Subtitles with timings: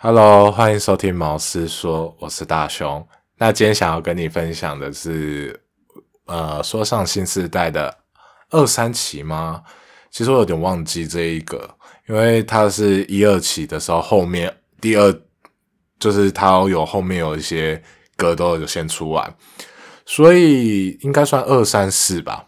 [0.00, 3.04] Hello，欢迎收听毛师说，我是大雄。
[3.36, 5.60] 那今天想要跟你分享的是，
[6.26, 7.92] 呃，说上新时代的
[8.50, 9.60] 二三期吗？
[10.08, 11.68] 其实我有点忘记这一个，
[12.08, 15.12] 因为它是一二期的时候，后面第二
[15.98, 17.82] 就是它有后面有一些
[18.16, 19.36] 歌都有先出完，
[20.06, 22.46] 所以应该算二三四吧，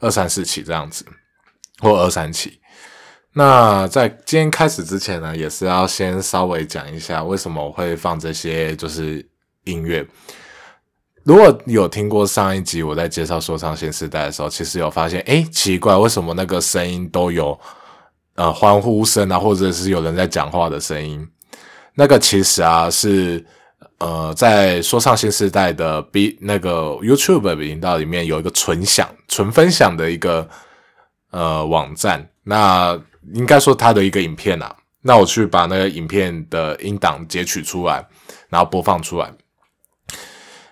[0.00, 1.06] 二三四期这样子，
[1.78, 2.60] 或二三期。
[3.38, 9.24] 那在今天开始之前呢，也是要先稍微讲一下为什么我会放这些就是
[9.62, 10.04] 音乐。
[11.22, 17.56] 如果有听过上一集我在介绍说唱新时代的时候，其实有发现，诶，奇怪，为什么那个声音都有
[18.34, 21.24] 呃欢呼声啊，或者是有人在讲话的声音？
[21.94, 23.46] 那个其实啊是
[23.98, 30.48] 呃在说唱新时代的 B 那个 YouTube 频道里面有一个纯享纯分享的一个
[31.30, 33.00] 呃网站，那。
[33.34, 38.06] 应该说他的一个影片啊，那我去把那个影片的音档截取出来，
[38.48, 39.32] 然后播放出来。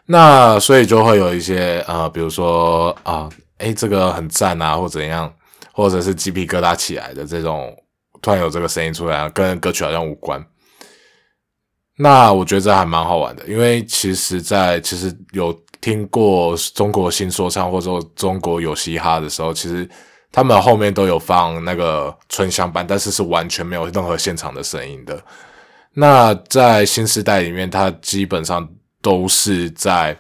[0.07, 5.33] 那所以就会有一些呃，比如说啊，诶，这个很赞啊，或怎样，
[5.73, 7.77] 或者是鸡皮疙瘩起来的这种，
[8.23, 10.45] 突然有这个声音出来，跟歌曲好像无关。
[11.99, 19.89] 那我觉得这还蛮好玩的，因为其实，在其实有听过中国新说唱或者说中国有嘻哈的时候，其实。
[20.37, 25.19] 他们后面都有放那个纯享版，但是是完全没有任何现场的声音的。
[25.95, 28.69] 那在新时代里面，它基本上
[29.01, 30.15] 都是在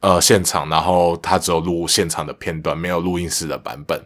[0.00, 4.04] 呃现场，然后它只有录现场的片段，没有录音室的版本。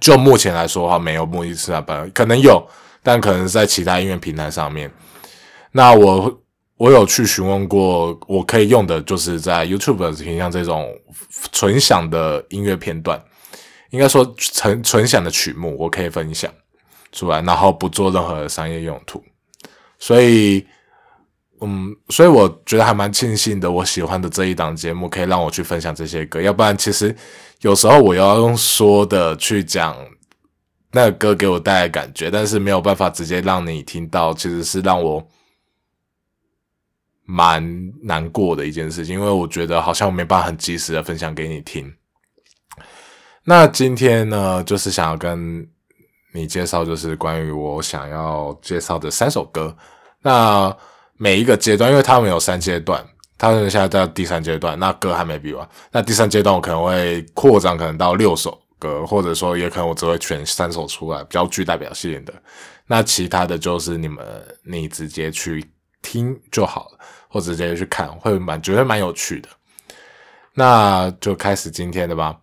[0.00, 2.66] 就目前来说的话，没有录音室的版本，可能有，
[3.02, 4.90] 但可能在其他音乐平台上面。
[5.70, 6.40] 那我
[6.78, 10.98] 我有去询问过，我可以用的就是在 YouTube 平像这种
[11.52, 13.22] 纯享的音乐片段。
[13.90, 16.52] 应该说纯纯享的曲目，我可以分享
[17.12, 19.22] 出来，然后不做任何商业用途。
[19.98, 20.66] 所以，
[21.60, 23.70] 嗯，所以我觉得还蛮庆幸的。
[23.70, 27.14] 我喜欢的这一档节目可以让我去分享这些歌，要不然其实
[27.62, 29.96] 有时候我要用说的去讲
[30.92, 35.26] 那个歌给我带来感觉，但是没有办法直接让你听到，其实是让我
[37.24, 41.92] 蛮难过的一件事情，因为我觉得好像没办法很及时的分享给你听。
[43.48, 45.66] 那今天呢，就是想要跟
[46.34, 49.74] 你介绍，就是关于我想要介绍的三首歌。
[50.20, 50.76] 那
[51.16, 53.02] 每一个阶段，因为他们有三阶段，
[53.38, 55.66] 他们现在在第三阶段，那歌还没比完。
[55.90, 62.34] 那第三阶段我可能会扩展，可能到六首歌，或者说也可能我只会选三首出来，比较具代表性的。
[62.86, 64.22] 那其他的就是你们
[64.62, 65.64] 你直接去
[66.02, 66.98] 听就好了，
[67.30, 69.48] 或直接去看，会蛮觉得蛮有趣的。
[70.52, 72.36] 那就开始今天的吧。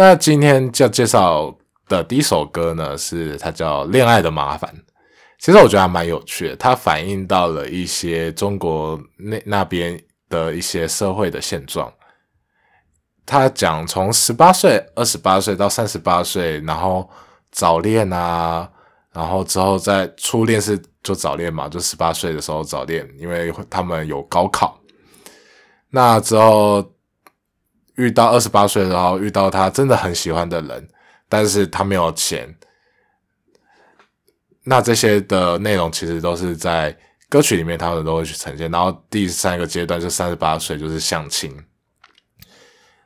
[0.00, 1.54] 那今天要介绍
[1.86, 4.74] 的第一首歌呢，是它叫《恋爱的麻烦》。
[5.38, 11.92] 其实我觉得还蛮有趣的，它反映到了一些中国那那边的一些社会的现状。
[13.26, 17.06] 他讲从十八岁、二十八岁到三十八岁，然后
[17.52, 18.66] 早恋啊，
[19.12, 24.80] 然后之后在初恋是就早恋嘛，就十八岁的时候早恋，因为他们有高考。
[25.90, 26.82] 那之后。
[28.00, 30.88] 遇到二十八岁，然后遇到他真的很喜欢的人，
[31.28, 32.56] 但是他没有钱。
[34.64, 36.96] 那这些的内容其实都是在
[37.28, 38.70] 歌曲里面，他们都会去呈现。
[38.70, 41.54] 然后第三个阶段就三十八岁，就是相亲。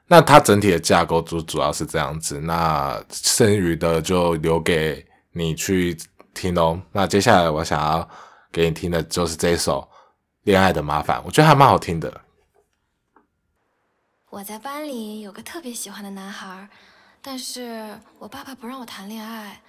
[0.07, 2.41] 那它整体的架构主主要是这样子。
[2.41, 5.97] 那剩余的就留给你去
[6.35, 6.81] 听哦。
[6.93, 8.09] 那接下来我想要
[8.53, 9.81] 给你听的就是这首
[10.43, 12.21] 《恋爱的麻烦》，我觉得还蛮好听的。
[14.35, 16.69] 我在班里有个特别喜欢的男孩，
[17.23, 19.61] 但是我爸爸不让我谈恋爱。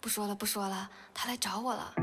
[0.00, 1.94] 不说了，不说了，他来找我了。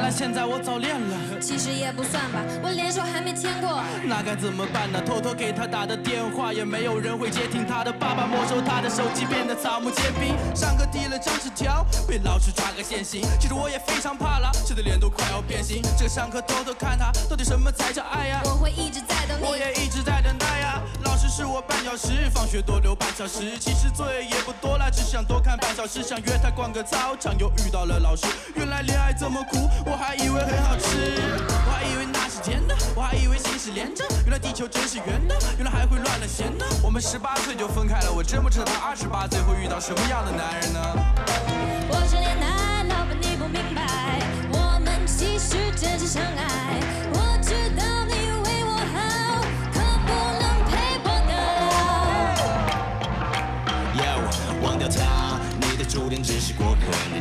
[0.00, 3.84] 原来现在我早恋了，其实也不算吧，我连手还没牵过。
[4.08, 4.98] 那该怎么办呢？
[4.98, 7.66] 偷偷给他打的电话也没有人会接听。
[7.66, 10.34] 他的爸爸没收他的手机，变得草木皆兵。
[10.56, 13.20] 上课递了张纸条，被老师抓个现行。
[13.38, 15.82] 其实我也非常怕了，气得脸都快要变形。
[15.98, 18.40] 这个上课偷偷看他，到底什么才叫爱呀？
[18.46, 20.80] 我会一直在等你，我也一直在等待呀。
[21.04, 23.58] 老师是我绊脚石，放学多留半小时。
[23.58, 26.02] 其实作业也不多啦，只想多看半小时。
[26.02, 28.24] 想约他逛个操场，又遇到了老师。
[28.54, 29.68] 原来恋爱这么苦。
[29.90, 31.18] 我还以为很好吃，
[31.66, 36.64] 我还以为那是甜的，我还以为心是连着，原来地球真是圆的，原来还会乱了弦呢。
[36.80, 40.80] 我们十八岁就分开了，我真不知道他二十八岁会遇到什么样的男人呢。
[41.90, 42.06] 我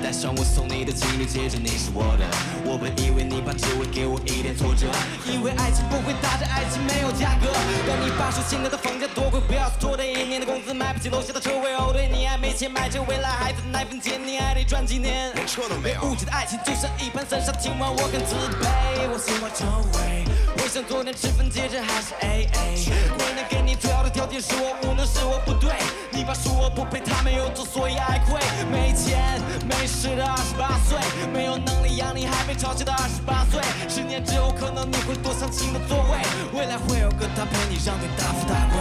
[0.02, 2.26] 带上我送你的情侣戒指，你是我的。
[2.66, 4.88] 我本以为你怕只会给我一点挫折，
[5.26, 7.50] 因为爱情不会打折，爱情没有价格。
[7.86, 11.76] 但你爸说现在的房价多贵，不要说的一年的工资买不起楼下的车位。
[11.76, 15.34] 哦，对你还没钱买车，未来孩子的奶粉钱你还得赚几年。
[15.36, 16.02] 连车都没有。
[16.04, 18.66] 误解的爱情就像一盘散沙，今晚我更自卑。
[19.12, 19.66] 我心怀周
[19.98, 20.26] 围，
[20.70, 22.94] 我想昨天吃饭戒指还是 AA。
[23.18, 25.74] 未能给你最好的条件是我无能，是我不对。
[26.12, 28.38] 你爸说我不配，他没有做，所以爱亏。
[28.70, 31.00] 没钱没势的二十八岁，
[31.34, 33.60] 没有能力养你还被嘲笑的二十八岁。
[33.90, 36.22] 十年之后，可能你会坐上新的座位，
[36.54, 38.78] 未来会有个他陪你让你大富大贵。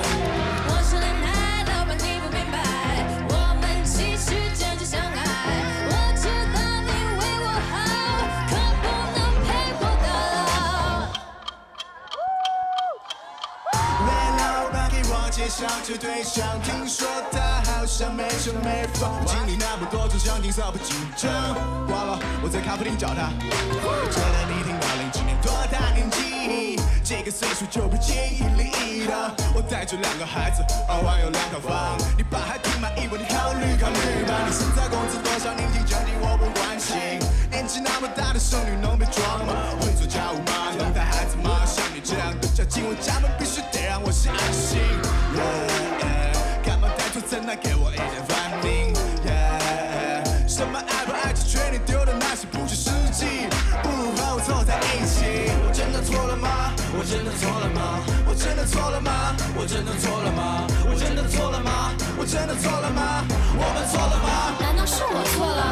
[0.69, 1.09] 我是恋
[15.49, 17.41] 给我介绍这对象，听说他
[17.73, 21.33] 好像没车没房，经历那么多次想听少不紧张。
[21.89, 23.33] 挂了，我在咖啡厅找他。
[24.13, 26.77] 觉得你挺高龄，今年多大年纪？
[27.03, 29.15] 这个岁数就不介意离异的。
[29.55, 34.45] 我带着两个孩子，二环有两套房，你爸还挺满意我，你考虑考虑吧。
[34.45, 35.55] 你现在工资多少？
[35.57, 36.95] 年薪降低我不关心。
[37.51, 39.55] 年纪那么大的剩女能被装吗？
[39.81, 40.77] 会做家务吗？
[40.77, 41.65] 能带孩子吗？
[41.65, 44.77] 像你这样的家进我家门，必须得让我相信。
[44.79, 45.08] Yeah,
[45.39, 48.95] yeah 干嘛带错在那给我一点反应
[50.49, 53.47] 什么爱不爱就随你丢的那些不切实际，
[53.83, 55.53] 不如和我凑在一起。
[55.65, 56.73] 我真的错了吗？
[56.99, 58.01] 我真的错了吗？
[58.27, 59.37] 我真的错了吗？
[59.55, 60.67] 我真的错了吗？
[60.91, 61.95] 我真的错了吗？
[62.19, 63.25] 我真的错了吗？
[63.55, 64.59] 我们错了吗？
[64.59, 65.63] 难道是我错了？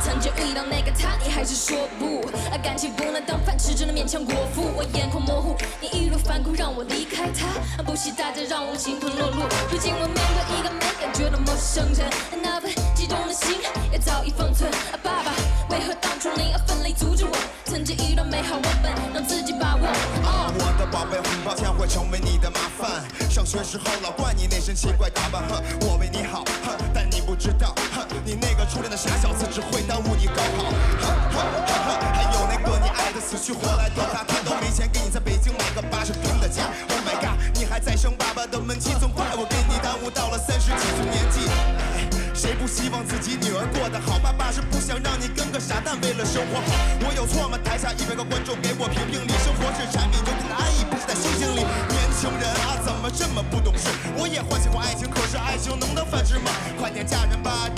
[0.00, 2.24] 曾经遇到那个他，你还是说不？
[2.48, 4.72] 啊，感情不能当饭吃，只能勉强果腹。
[4.74, 7.46] 我眼眶模糊，你一如反顾，让我离开他。
[7.76, 9.44] 啊不惜代价让我形同陌路。
[9.70, 12.08] 如今我面对一个没感觉的陌生人，
[12.42, 13.60] 那份激动的心
[13.92, 14.72] 也早已封存。
[14.72, 15.30] 啊，爸爸，
[15.68, 17.36] 为何当初你要奋力阻止我？
[17.66, 19.84] 曾经一段美好文本，让自己把握。
[20.24, 20.48] 哦。
[20.48, 23.04] 我的宝贝，很抱歉会成为你的麻烦。
[23.30, 24.29] 上学时候老怪
[24.70, 30.70] 真奇怪打扮，哼，我为你好，哼，但你不知道，哼，你那个初恋的傻小子只会耽误你高考，
[31.02, 41.50] 哼哼哼哼，还有那个你爱的死去活来的他，他都没钱给你在北京买个八十平的家，Oh my god，你还在生爸爸的闷气，总怪我给你耽误到了三十几岁年纪。
[42.32, 44.20] 谁不希望自己女儿过得好？
[44.22, 46.70] 爸爸是不想让你跟个傻蛋为了生活好。
[47.02, 47.58] 我有错吗？
[47.58, 50.14] 台下一百个观众给我评评理，生活是柴米
[55.50, 56.48] 爱情，能当饭吃吗？
[56.78, 57.68] 快点嫁人吧，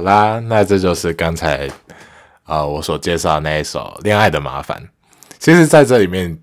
[0.00, 1.70] 好啦，那这就是刚才
[2.46, 4.82] 呃我所介绍的那一首《恋爱的麻烦》。
[5.38, 6.38] 其实，在这里面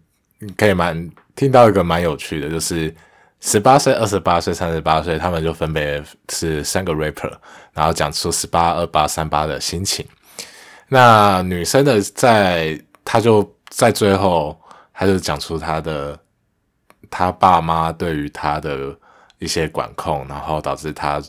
[0.55, 2.95] 可以蛮听到一个蛮有趣的，就是
[3.39, 7.31] 十八岁、二十八岁、三十八岁，他们就分别是三个 rapper，
[7.73, 10.05] 然后讲出十八、二八、三八的心情。
[10.87, 14.55] 那女生的在，她就在最后，
[14.93, 16.15] 她就讲出她的
[17.09, 18.95] 她爸妈对于她的
[19.39, 21.19] 一些管控，然后导致她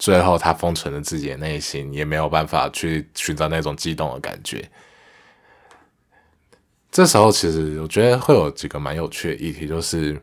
[0.00, 4.66] 最后他封存了自己的内心，也没有办法去寻找那种激动的感觉。
[6.90, 10.18] 这时候，其实我觉得会有几个蛮有趣的议题，就是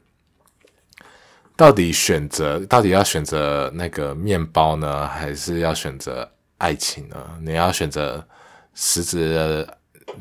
[1.55, 7.15] 到底选择，到底要选择那个面包呢，还是要选择爱情呢？
[7.41, 8.27] 你要选择
[8.73, 9.77] 实质的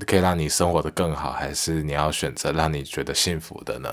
[0.06, 3.88] 可以让你生活的更好，还是你要选择让你觉得幸福的呢？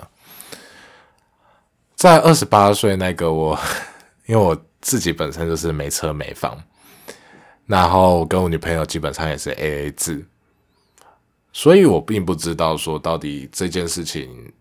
[1.96, 3.58] 在二十八岁那个我，
[4.28, 6.62] 因为我自己本身就是没车没房，
[7.66, 10.24] 然后跟我女朋友基本上也是 A A 制，
[11.54, 14.52] 所以我并不知道说到底这件事情，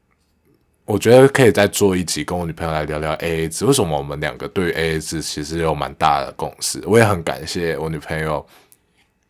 [0.84, 6.80] 我觉得可以再做一集跟我女朋友来聊聊 A A 制，为什么我们两个对 A A 制其实有蛮大的共识。
[6.86, 8.46] 我也很感谢我女朋友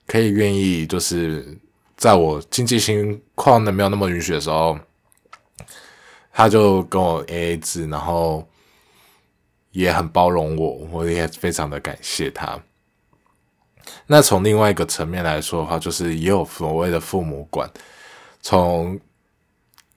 [0.06, 1.58] 可以愿意就是
[1.96, 4.78] 在我经济情况的没有那么允许的时候，
[6.32, 8.46] 她就跟我 A A 制，然后
[9.72, 12.58] 也很包容我，我也非常的感谢他。
[14.06, 17.68] 那从另外一个层面来说的话，就是也有所谓的父母管，
[18.40, 18.98] 从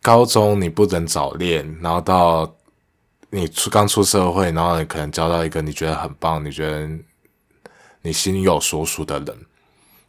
[0.01, 2.55] 高中你不能早恋，然后到
[3.29, 6.89] 你出刚出社会，然后你可能交到一个你觉得很棒、你觉得
[8.01, 9.45] 你心有所属的人，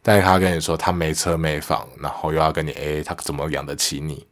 [0.01, 4.25] 但是他跟你说他没车没房，然后又要跟你 AA，他怎么养得起你？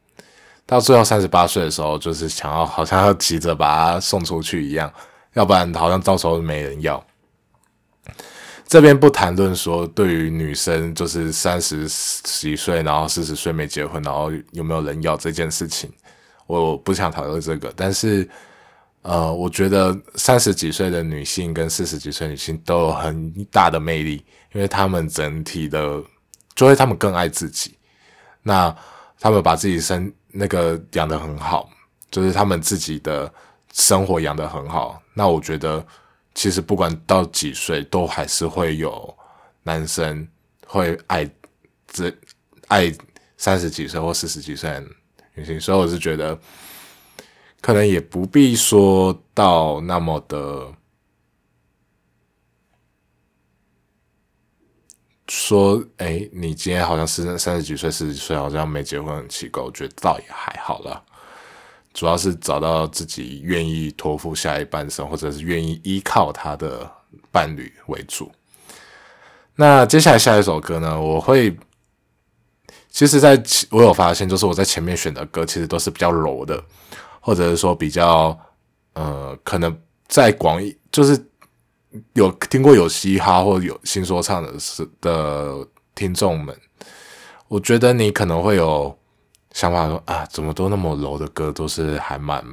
[0.66, 4.92] 到最后三十八岁的时候，就是想要好像要急着把他送出去一样，
[5.36, 7.02] 要不然好像到时候没人要。
[8.68, 11.88] 这边不谈论说对于女生就是三十
[12.24, 15.92] 几岁，然后四十岁没结婚，然后有没有人要这件事情，
[16.48, 17.72] 我不想讨论这个。
[17.76, 18.28] 但是，
[19.04, 26.04] 呃，我觉得三十几岁的女性跟四十几岁女性都有很大的魅力，因为她们整体的，
[26.56, 27.78] 就会她们更爱自己。
[28.42, 28.76] 那
[29.20, 31.70] 她们把自己身那个养得很好，
[32.10, 33.32] 就是她们自己的
[33.76, 35.00] 生活养得很好。
[35.14, 35.86] 那我觉得。
[36.38, 39.18] 其实不管到几岁，都还是会有
[39.64, 40.28] 男生
[40.68, 41.26] 会爱
[41.88, 42.14] 这
[42.68, 42.94] 爱
[43.38, 44.84] 三十几岁或四十几岁的
[45.34, 46.38] 女性，所以我是觉得，
[47.62, 50.74] 可能也不必说到那么的
[55.30, 61.02] 说，哎，你今天好像是三十几岁、四十几岁，好像没结婚很奇怪，我觉得倒也还好了。
[61.96, 66.92] 主要是找到自己愿意托付下一半生，或者是愿意依靠他的
[67.32, 68.30] 伴侣为主。
[69.56, 71.00] 那接下来下一首歌呢？
[71.00, 71.58] 我会，
[72.90, 76.62] 其实在我有发现，就是我在前面选的歌其实都是比较柔的，
[77.22, 78.38] 或者是说比较
[78.92, 79.74] 呃，可能
[80.10, 81.18] 在广义就是
[82.12, 86.54] 有听过有嘻哈或有新说唱的是的听众们，
[87.48, 89.00] 我觉得你可能会有。
[89.56, 92.44] 想法说啊，怎么都那么柔的歌，都是还蛮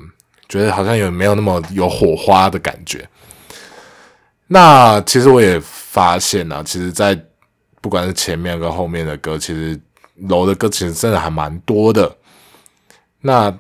[0.48, 3.06] 觉得好像有没有那么有火花的感觉。
[4.46, 7.20] 那其实我也发现啊，其实，在
[7.80, 9.78] 不管是前面跟后面的歌，其实
[10.14, 12.16] 柔的歌其实真的还蛮多的。
[13.20, 13.52] 那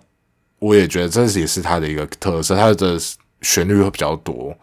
[0.60, 2.96] 我也觉得这也是它的一个特色，它的
[3.40, 4.56] 旋律会比较多。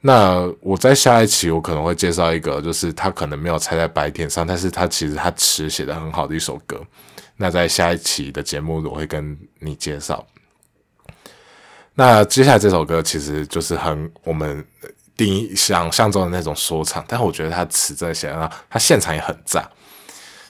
[0.00, 6.80] 那我在下一期我可能会介绍一个，就是他可能没有踩在白点上，但是他其实他词写的很好的一首歌。
[7.36, 10.26] 那在下一期的节目，我会跟你介绍。
[11.94, 14.64] 那接下来这首歌其实就是很我们
[15.16, 19.68] 定义想象中的那种说唱，但是我觉得它词真写的，它现场也很炸。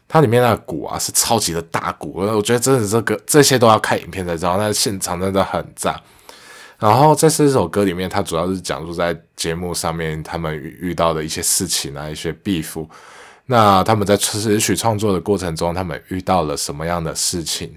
[0.08, 6.00] 它里面那个鼓啊是超级的大鼓，我觉得真的这个这些都要看影片才知道，那现场真的很炸。
[6.78, 12.86] 然后在这首歌里面，它主要是讲述在节目上面他们遇到的一些事情啊，一些 beef。
[13.48, 17.72] 那他们在词曲创作的过程中，他们遇到了什么样的事情？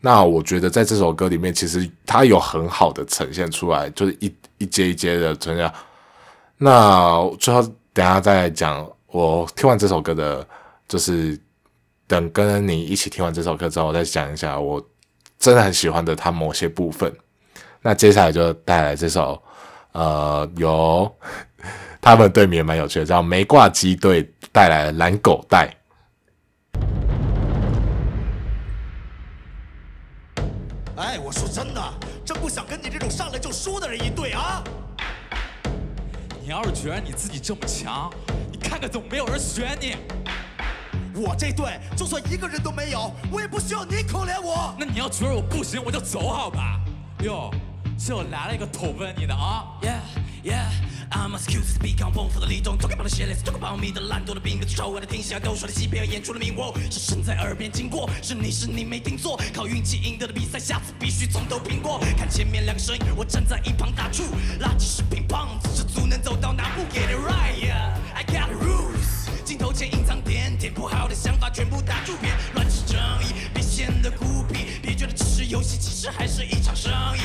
[0.00, 5.70] 那我觉得在这首歌里面，其实它有很好的呈现出来，就是一一阶一阶的呈现。
[6.56, 10.46] 那最后等下再讲，我听完这首歌的，
[10.88, 11.38] 就是
[12.06, 14.82] 等跟你一起听完这首歌之后，我再讲一下我
[15.38, 17.14] 真的很喜欢的它某些部分。
[17.82, 19.42] 那接下来就带来这首，
[19.92, 21.14] 呃，由。
[22.04, 25.74] 他们队名也蛮有趣的，叫“没挂机队”带来了蓝狗带。
[30.96, 31.82] 哎，我说真的，
[32.22, 34.62] 真不想跟你这种上来就输的人一队啊！
[36.42, 38.12] 你要是觉得你自己这么强，
[38.52, 39.96] 你看看怎么没有人选你？
[41.14, 44.76] 我这队就算一个人都没有，我也不需要你可怜我。
[44.78, 46.78] 那你要觉得我不行，我就走好吧？
[47.20, 47.50] 哟，
[47.98, 50.68] 这来了一个投奔你的啊！Yeah Yeah。
[51.14, 62.00] I'm excuse be gone，丰富的立冬，做个棒的血泪，做个保密的懒惰的兵，跟臭味的听戏，都说的戏，别演出了名我是声在耳边经过，是你是你没听错，靠运气赢得的比赛，下次必须从头拼过。
[62.18, 64.24] 看前面两个身影，我站在一旁打住，
[64.60, 69.30] 垃圾食品胖子是足能走到哪步？Get it right，I got rules。
[69.44, 77.20] 镜头前隐藏点点不好的想法，全部打住，别乱吃正义，别显得孤僻，别觉得只是游戏，其实还是一场生意。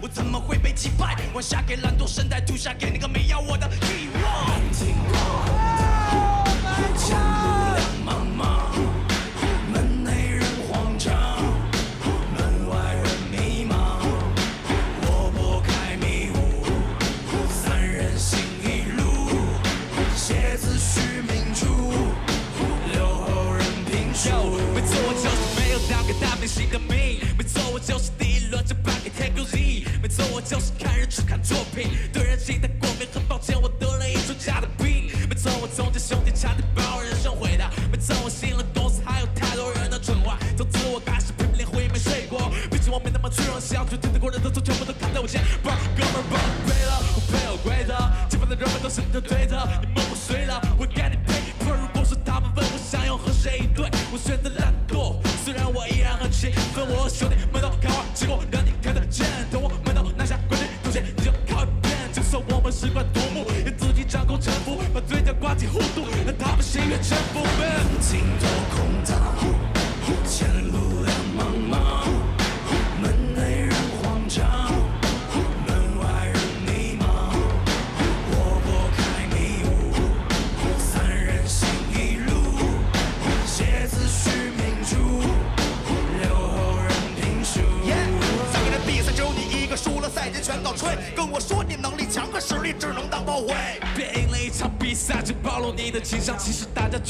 [0.00, 1.16] 我怎么会被击败？
[1.32, 4.60] 我下给懒惰声带，吐下给那个没要我的欲望。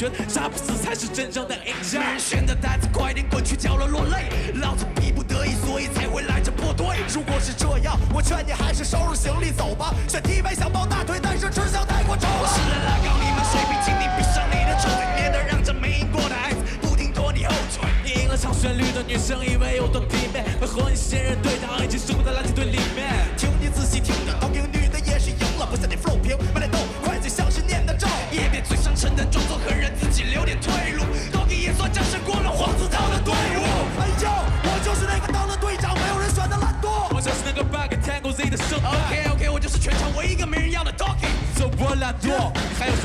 [0.09, 0.39] 其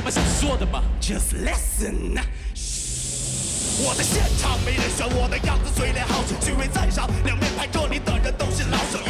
[0.07, 2.23] 我想说的吗？Just listen。
[3.83, 9.01] 我在现场没人选我的样子，嘴脸好虚伪赞赏，两面派这里的人都是老手，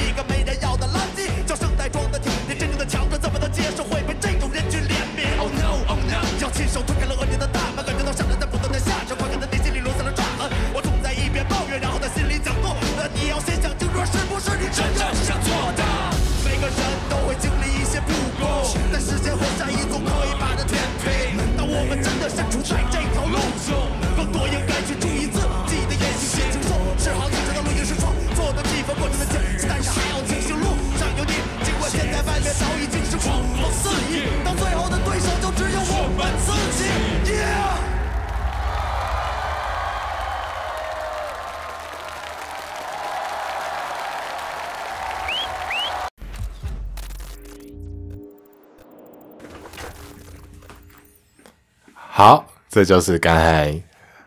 [52.16, 53.78] 好，这就是刚才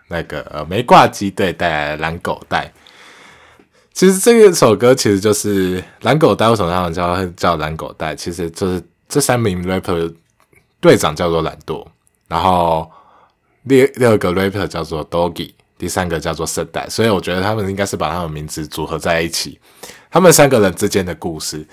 [0.10, 2.72] 那个呃没挂机队带来的蓝狗带。
[3.94, 8.16] 其实这一首歌其实就是蓝狗带，为什么他们叫叫蓝狗带？
[8.16, 10.14] 其实就是这三名 rapper
[10.80, 11.84] 队长叫做懒惰，
[12.28, 12.88] 然后
[13.68, 19.60] 第第二个 rapper 叫做 Doggy，第三个叫做圣代，所以我觉得他们应该是把他们名字组合在一起，
[20.12, 21.66] 他们三个人之间的故事。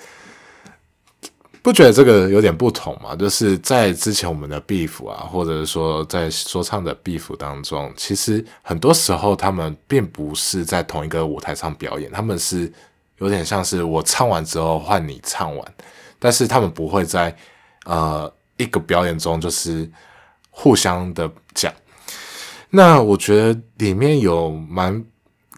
[1.67, 3.13] 不觉得这个有点不同吗？
[3.13, 12.71] 就是在之前我们的 beef 啊，或者说在说唱的 beef 当中，其实很多时候他们并不是在同一个舞台上表演，他们是
[13.17, 15.73] 有点像是我唱完之后换你唱完，
[16.19, 17.35] 但是他们不会在
[17.83, 19.91] 呃一个表演中就是
[20.49, 21.69] 互相的讲。
[22.69, 25.03] 那我觉得里面有蛮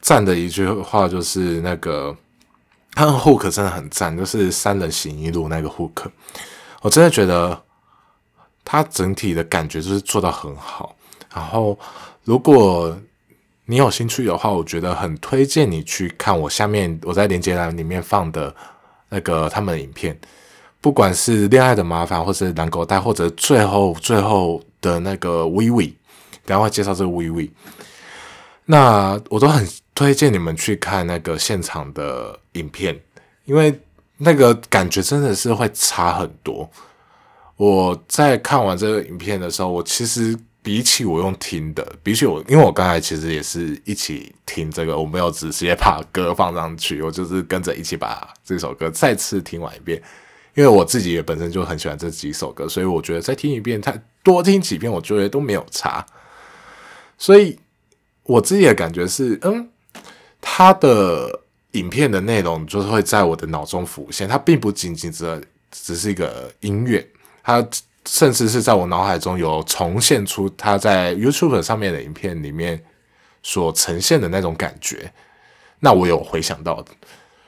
[0.01, 2.17] 赞的一句话，就是那个。
[2.99, 6.11] 他的 hook 真的很赞，就是三人行一路那个 hook，
[6.81, 7.57] 我真的觉得
[8.65, 10.93] 他整体的感觉就是做到很好。
[11.33, 11.79] 然后，
[12.25, 12.99] 如果
[13.67, 18.53] 你有兴趣的话，我觉得很推荐你去看我下面我在连接栏里面放的
[19.07, 20.19] 那个他们的影片，
[20.81, 25.95] 不管是恋爱的麻烦，或是蓝狗带，或者最后最后的那个 v v
[26.45, 27.49] 等下会介绍这个 v v
[28.65, 29.65] 那我都很
[29.99, 32.97] 推荐你们去看那个现场的影片，
[33.43, 33.77] 因为
[34.19, 36.71] 那个感觉真的是会差很多。
[37.57, 50.01] 我在看完这个影片的时候，我其实比起我用听的，比起我，因为我刚才其实也是一起听这个，我没有直接把歌放上去，我就是跟着一起把这首歌再次听完一遍。
[50.55, 56.05] 因为我自己也本身就很喜欢这几首歌，所以我觉得再听一遍，它多听几遍，我觉得都没有差。
[57.17, 57.59] 所以
[58.23, 59.69] 我自己的感觉是，嗯，
[60.41, 67.07] 他的影片的内容就是会在我的脑中浮现，它并不仅仅只只是一个音乐，
[67.43, 67.65] 它
[68.05, 72.83] 甚至是在我脑海中有重现出他在 YouTube 上面的影片里面
[73.43, 75.11] 所呈现的那种感觉，
[75.79, 76.91] 那我有回想到的，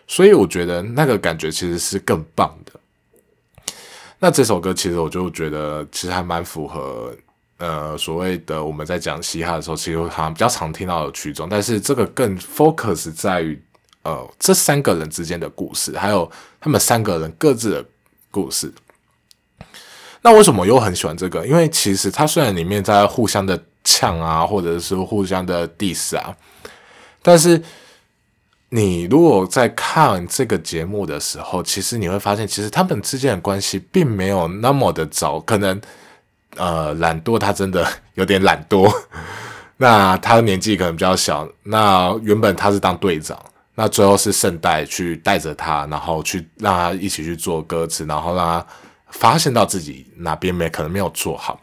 [0.07, 3.73] 所以我觉得那个感觉其实是更棒的。
[4.19, 7.15] 那这首歌其实我就觉得其实还蛮符合。
[7.61, 13.63] 呃，所谓的我们在讲嘻哈的时候，其实好像比较常听到的曲种，但是这个更 focus 在于
[14.01, 17.85] 呃这三个人之间的故事，还有他们三个人各自的
[18.31, 18.73] 故事。
[20.23, 21.45] 那为什么又很喜欢这个？
[21.45, 26.35] 因为其实它虽然里面在互相的呛啊，或者是互相的 diss 啊，
[27.21, 27.61] 但是
[28.69, 35.79] 你如果在看这个节目的时候，其实你会发现，其实他们之间的关系并没有那么的糟，可能。
[36.57, 38.93] 呃，懒惰，他真的 有点懒惰。
[39.77, 43.35] 那他的年纪可能比较小，那原本他是当队长，
[43.73, 48.67] 那最后是圣代去带着他，然后去让他一起去做歌词，然后让他
[49.09, 51.59] 发现到自己哪边没可能没有做好。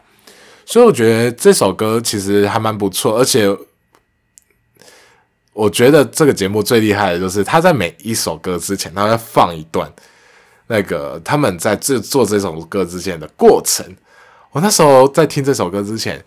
[0.65, 3.47] 所以我觉得这首歌其实还蛮不错，而且
[5.53, 9.89] 我觉得这个节目最厉害的就是他在每一首歌之前，他会放一段。
[10.67, 13.85] 那个他们在制做这首歌之前的过程。
[14.51, 16.23] 我那时候在听这首歌之前，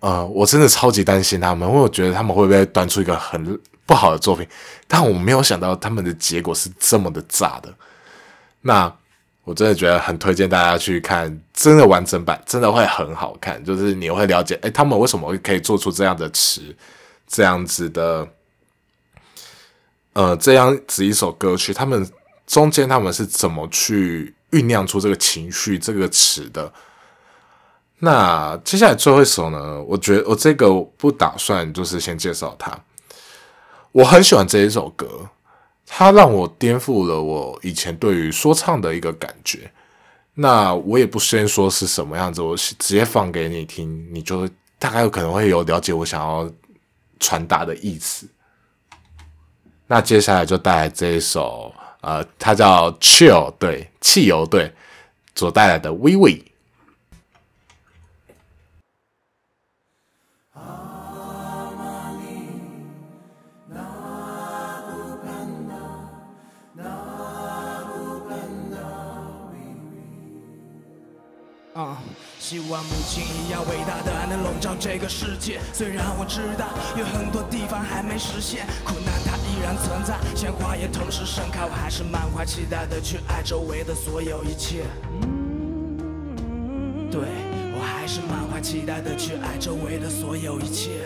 [0.00, 4.46] 呃，我真的超级担心他们，因为我觉得他们会不会端出一个很不好的作品。
[4.86, 7.72] 但我没有想到他们的结果是这么的炸的。
[8.62, 8.90] 那
[9.44, 16.74] 我真的觉得很推荐大家去看，真的完整版真的会很好看，就是你会了解，哎，他们为什么可以做出这样的词，
[17.26, 18.26] 这样子的，
[20.14, 22.06] 呃，这样子一首歌曲，他们
[22.46, 26.72] 中间他们是怎么去酝酿出这个情绪这个词的。
[28.00, 29.82] 那接下来最后一首呢？
[29.82, 32.78] 我觉得我这个不打算就是先介绍它。
[33.90, 35.28] 我很喜欢这一首歌，
[35.84, 39.70] 它让我颠覆了我以前对于说唱的一个感觉。
[40.34, 46.48] 那我也不先说是什么样子，我直接放给你听，你就大概有可能会有了解我想要
[47.18, 48.28] 传达的意思。
[49.88, 54.72] 那接下来就带来这一首，呃，它叫 Chill 对汽油队
[55.34, 56.44] 所带来的 We We。
[72.48, 75.60] 希望母亲一样伟大的爱能笼罩这个世界。
[75.70, 76.64] 虽然我知道
[76.98, 81.66] 有很多地方还没实现，苦难它依然存在，鲜花也同时盛开。
[81.66, 84.84] 我还是满怀期待的去爱周围的所有一切。
[87.10, 87.20] 对
[87.76, 91.02] 我还是满怀期待的去爱周围的所有一切。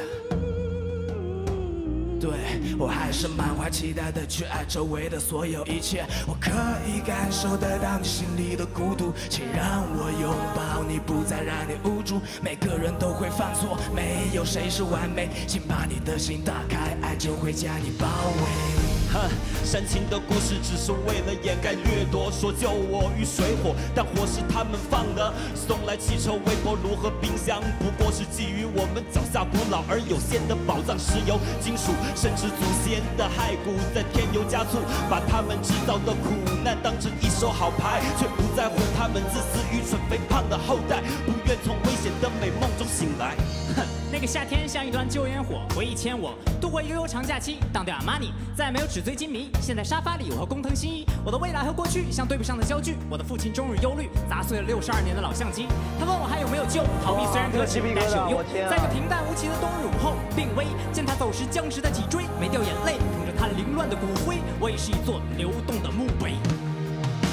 [2.22, 2.30] 对
[2.78, 6.52] 我还是满怀期待的去爱周围的所有一切，我可
[6.86, 12.20] 以感受得到你心里的孤独，请让我拥抱你，不再让你无助。
[12.40, 19.01] 每个人都会犯错，没有谁是完美，请把你的心打开，爱就会将你包围。
[19.12, 19.28] 哼，
[19.64, 25.32] 煽情的故事只是为了掩盖掠夺，说救我于水火，但火是他们放的。
[25.54, 36.32] 送来汽车、微波炉和冰箱，不过是基于我们脚下古老而有限的宝藏——石油、金属，甚至祖先的骸骨，在添油加醋，把他们制造的苦
[36.64, 43.36] 难当成一手好牌，却不在乎他们自私、愚蠢、肥胖的后代，不愿从危险的美梦中醒来。
[43.74, 49.50] 哼， 那个夏天像一团旧烟火，回忆牵我度过悠悠长假期，当掉阿玛尼，再没有纸醉金迷。
[49.60, 52.96] 现在沙发里，我和工藤新一，我的未来和过去像对不上的焦距。
[53.10, 55.66] 我的父亲终日忧虑，砸碎了六十二年的老相机。
[55.98, 56.82] 他问我还有没有救？
[57.04, 58.44] 逃避虽然可耻，但是有用。
[58.70, 66.34] 在这平淡无奇的冬日午后，病危，见他走时僵直的脊椎，没掉眼泪，捧着他凌乱的骨灰，我也是一座流动的墓碑。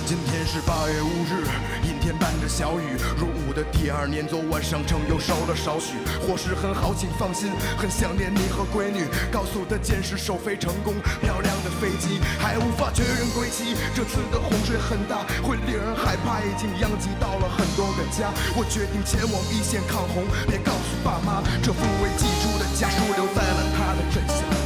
[0.10, 1.46] 今天是八月五日，
[1.86, 2.98] 阴天伴着小雨。
[3.14, 6.02] 入伍的第二年，昨晚上秤又少了少许。
[6.26, 9.06] 伙食很好，请放心，很想念你和闺女。
[9.30, 13.78] 高速的箭矢首飞成功，漂亮的飞机还无法确认归期。
[13.94, 18.34] 这次的洪水很大，会令人害怕，已经殃及到了很多个家。
[18.58, 24.59] 我决定前往一线抗洪，别告诉爸妈，这副未寄出的家书留在了他的枕下。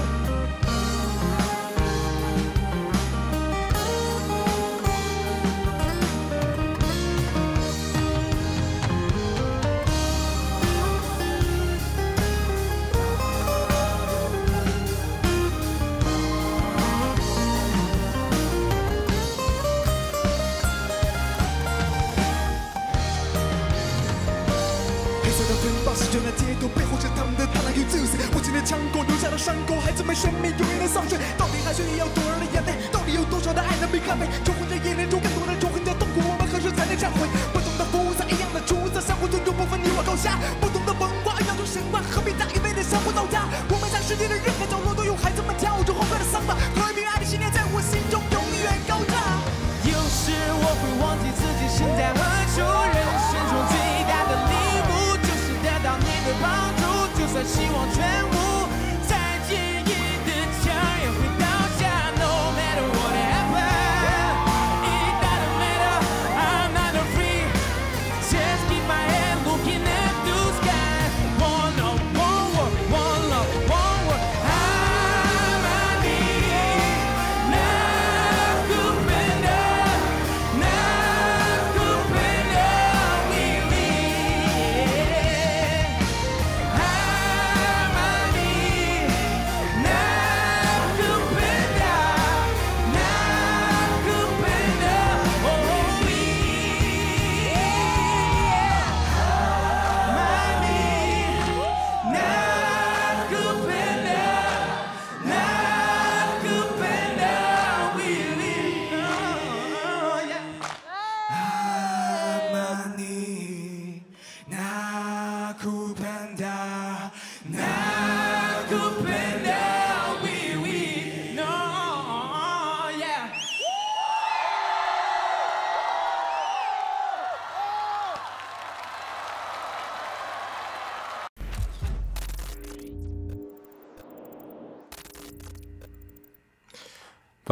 [40.23, 40.62] 下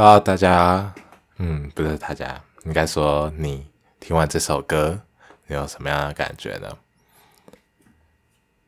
[0.01, 0.91] 不知道大家，
[1.37, 3.67] 嗯，不是大家，应该说你
[3.99, 4.99] 听完这首歌，
[5.45, 6.75] 你有什么样的感觉呢？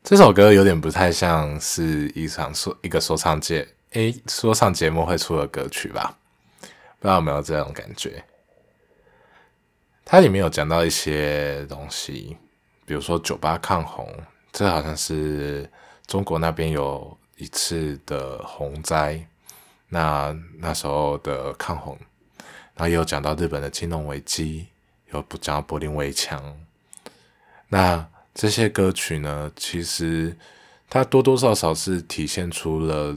[0.04, 6.16] 这首歌有点不太像是一场说一个说唱界诶说唱节目会出的歌曲吧？
[7.00, 8.24] 不知道有没有这种感觉？
[10.04, 12.36] 它里面有讲到一些东西，
[12.86, 14.08] 比如说酒吧抗洪，
[14.52, 15.68] 这好像是
[16.06, 19.26] 中国那边有一次的洪灾，
[19.94, 21.96] 那那时候的抗洪，
[22.74, 24.66] 然后也有讲到日本的金融危机，
[25.12, 26.58] 有讲到柏林围墙，
[27.68, 28.04] 那
[28.34, 30.36] 这些歌曲呢，其实
[30.90, 33.16] 它多多少少是体现出了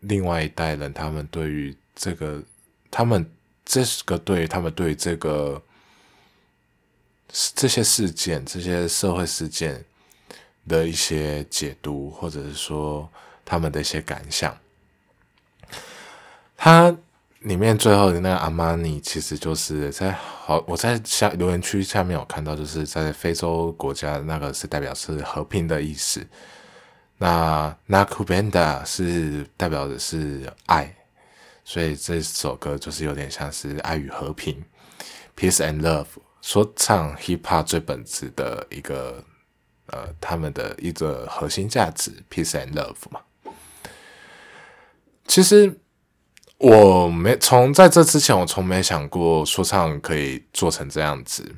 [0.00, 2.42] 另外一代人他们对于这个，
[2.90, 3.30] 他们
[3.64, 5.62] 这个对于他们对这个。
[7.56, 9.84] 这些事件、这些社会事件
[10.66, 13.06] 的一些解读，或者是说
[13.44, 14.56] 他们的一些感想，
[16.56, 16.96] 它
[17.40, 26.26] 里面最后的那个阿玛尼，其实就是在好，我在下留言区下面有看到，就是在非洲国家那个是代表是和平的意思，
[27.18, 30.94] 那 Nakubenda 是代表的是爱，
[31.64, 34.64] 所以这首歌就是有点像是爱与和平
[35.36, 36.06] ，Peace and Love。
[36.42, 39.20] 说唱 hip hop 最本质的一个
[39.86, 43.20] 呃，他们的一个核心价值，peace and love 嘛。
[45.26, 45.76] 其实
[46.58, 51.54] 我没从在这之前，我从没想过说唱可以做成这样子，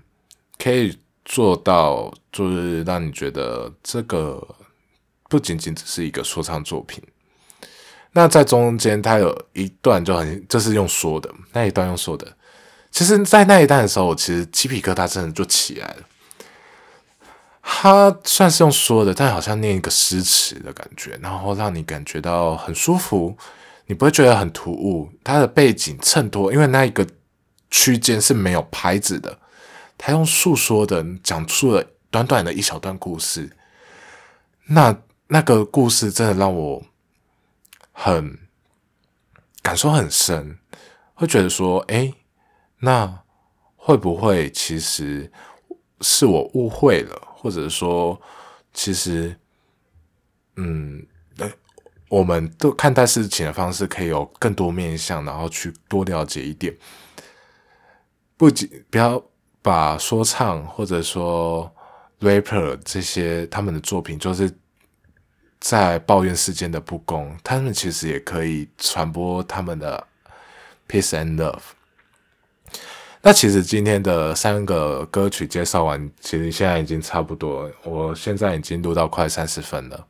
[0.58, 4.44] 可以做到就是让你觉得这个
[5.28, 7.02] 不仅仅只是一个说唱作品。
[8.12, 12.26] 那在中间，它有一段就很就是用说的那一段用说的。
[12.90, 15.96] 其实，在那一段的时候，我其实鸡皮疙瘩真的就起来了。
[17.62, 23.36] 他算是用说的，但好像念一个诗词的感觉，然后让你感觉到很舒服，
[23.88, 25.10] 你不会觉得很突兀。
[25.24, 27.04] 他的背景衬托，因为那一个
[27.68, 29.40] 区间是没有拍子的，
[29.98, 33.50] 他用诉说的讲述了短短的一小段故事。
[34.66, 34.96] 那
[35.26, 36.84] 那个故事真的让我
[37.90, 38.38] 很
[39.60, 40.58] 感受很深，
[41.14, 42.14] 会觉得说，哎。
[42.80, 43.24] 那
[43.74, 45.32] 会不会其实
[46.00, 48.22] 是我误会了，或者说，
[48.72, 49.36] 其实，
[50.54, 51.04] 嗯，
[52.08, 56.74] 我们都看待事情的方式可以有更多面向，然后去多了解一点，
[58.36, 59.22] 不仅不要
[59.60, 61.70] 把说唱或者说
[62.20, 64.50] rapper 这些他们的作品，就是
[65.60, 70.06] 在抱怨世间的不公，他们其实也可以传播他们的
[70.88, 71.60] peace and love。
[73.20, 77.68] 那其实今天的三个歌曲介绍完，其实现在已经差不多。
[77.82, 80.06] 我现在已经录到快三十分了，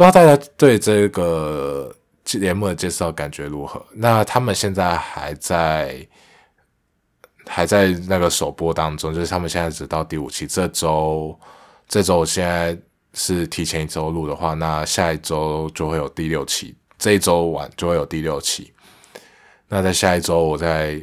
[0.00, 3.84] 不知道大家对这个节目的介绍感觉如何？
[3.92, 6.08] 那他们现在还在
[7.46, 10.46] 还在那个首播当中，就是他们现在只到第五期。
[10.46, 11.38] 这周
[11.86, 12.74] 这周现在
[13.12, 16.74] 是提前一周录的话，那下一周就会有第六期。
[16.98, 18.72] 这一周晚就会有第六期。
[19.68, 20.98] 那在下一周，我在。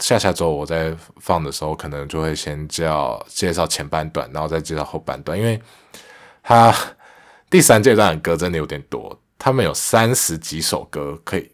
[0.00, 5.58] 下下周我在放的时候，可能就会先叫介绍前半段，然后再介绍后半段，因为
[6.42, 6.74] 他
[7.52, 11.48] 第三阶段的歌真的有点多，他们有三十几首歌可以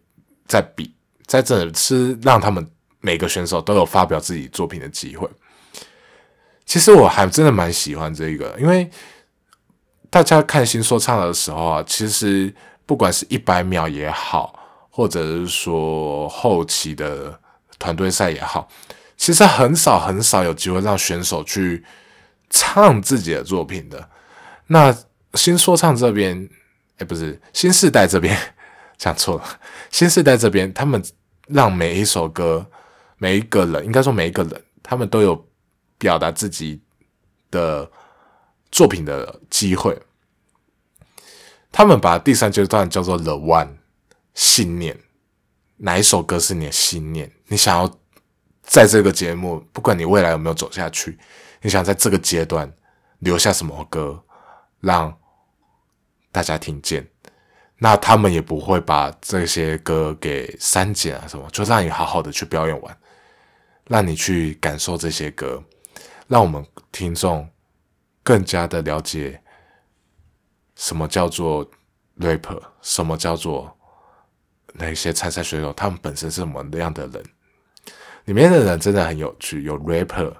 [0.46, 0.94] 在比，
[1.26, 2.64] 在这是让他们
[3.00, 5.28] 每个选手都有发表自己作品的机会。
[6.64, 8.88] 其实我还真的蛮喜欢这个，因为
[10.08, 12.54] 大家看新说唱的时候啊，其实
[12.86, 14.58] 不管是一百秒也好，
[14.88, 17.38] 或者是说后期的。
[17.80, 18.68] 团队赛也好，
[19.16, 21.84] 其实很少很少有机会让选手去
[22.50, 24.08] 唱自己的作品的。
[24.66, 24.92] 那
[25.34, 26.48] 新说唱这边，
[26.98, 28.36] 哎，不是新世代这边
[28.96, 29.60] 讲错了。
[29.90, 31.02] 新世代这边，他们
[31.46, 32.66] 让每一首歌、
[33.18, 35.48] 每一个人，应该说每一个人，他们都有
[35.98, 36.82] 表达自己
[37.50, 37.90] 的
[38.70, 40.00] 作品的机会。
[41.70, 43.76] 他们把第三阶段叫做 “the one”
[44.34, 44.98] 信念。
[45.76, 47.30] 哪一首歌是你的信念？
[47.46, 47.98] 你想要
[48.62, 51.18] 在这个节目，不管你未来有没有走下去，
[51.62, 52.72] 你想在这个阶段
[53.20, 54.24] 留下什么歌，
[54.80, 55.16] 让
[56.30, 57.06] 大家听见？
[57.78, 62.98] 那他们也不会把这些歌给删减啊什么，就让你好好的去表演完，
[63.86, 65.62] 让你去感受这些歌，
[66.26, 67.48] 让我们听众
[68.22, 69.40] 更加的了解
[70.74, 71.68] 什么叫做
[72.18, 73.74] rapper，什么叫做。
[74.74, 77.24] 那些参赛选手，他们本身是什么样的人？
[78.26, 80.32] 里面的人真的很有趣，有 rapper，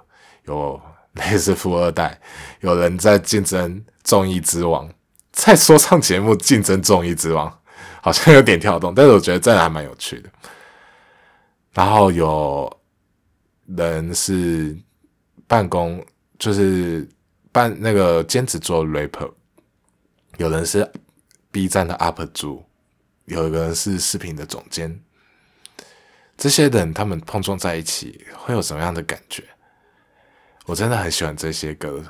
[0.43, 0.79] 有
[1.13, 2.17] 类似富二代，
[2.61, 4.91] 有人在竞争综艺之王，
[5.31, 7.61] 在说唱节目竞争综艺之王，
[8.01, 10.29] 好像有点跳动，但是我觉得这还蛮有趣的。
[11.73, 12.81] 然后有
[13.67, 14.75] 人是
[15.45, 16.03] 办公，
[16.39, 17.07] 就是
[17.51, 19.31] 办那个兼职做 rapper，
[20.37, 20.91] 有人是
[21.51, 22.65] B 站的 UP 主，
[23.25, 24.99] 有一个人是视频的总监。
[26.35, 29.43] 这些人他们碰撞在一起会有什么样的感觉？
[30.65, 32.03] 我真的很喜欢这些歌，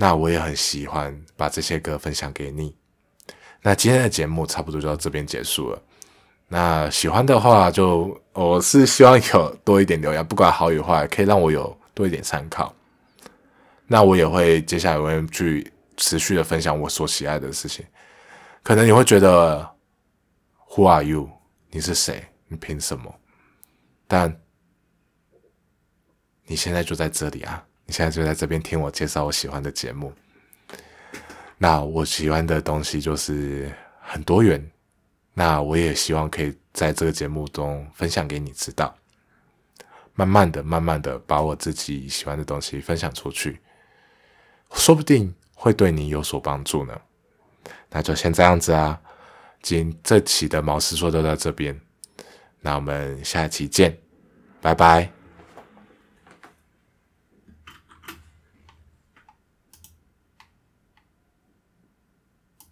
[0.00, 2.74] 那我也很喜欢把这些歌分享给你。
[3.60, 5.82] 那今天的节目差不多就到这边结束了。
[6.48, 12.74] 那喜欢的话，就我是希望有多一点留言，不管好与坏，可以让我有多一点参考。
[13.86, 17.84] 那我也会接下来我会去持续的分享我所喜爱的事情。
[18.62, 19.70] 可能你会觉得
[20.70, 21.28] ，Who are you？
[21.68, 22.24] 你是谁？
[22.48, 23.14] 你凭什么？
[24.08, 24.34] 但
[26.46, 27.66] 你现在就在这里啊！
[27.90, 30.12] 你现在就在这边听我介绍我喜欢的节目。
[31.58, 33.68] 那我喜欢的东西就是
[34.00, 34.64] 很多元。
[35.34, 38.96] 那我也希望可以在这个节目中分享给你知道。
[40.14, 43.58] 慢慢的、慢慢的把我自己喜欢的东西分享出去，
[44.72, 46.96] 说不定会对你有所帮助呢。
[47.88, 49.00] 那就先这样子啊！
[49.62, 51.76] 今这期的毛师说就到这边。
[52.60, 53.98] 那我们下期见，
[54.60, 55.19] 拜拜。